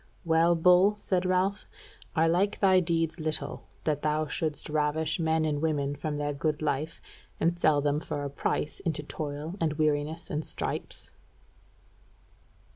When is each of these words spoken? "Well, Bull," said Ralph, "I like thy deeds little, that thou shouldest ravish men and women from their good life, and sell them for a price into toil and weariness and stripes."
"Well, 0.25 0.55
Bull," 0.55 0.95
said 0.97 1.27
Ralph, 1.27 1.67
"I 2.15 2.25
like 2.25 2.59
thy 2.59 2.79
deeds 2.79 3.19
little, 3.19 3.67
that 3.83 4.01
thou 4.01 4.25
shouldest 4.25 4.67
ravish 4.67 5.19
men 5.19 5.45
and 5.45 5.61
women 5.61 5.93
from 5.95 6.17
their 6.17 6.33
good 6.33 6.63
life, 6.63 6.99
and 7.39 7.59
sell 7.59 7.81
them 7.81 7.99
for 7.99 8.23
a 8.23 8.29
price 8.31 8.79
into 8.79 9.03
toil 9.03 9.53
and 9.61 9.73
weariness 9.73 10.31
and 10.31 10.43
stripes." 10.43 11.11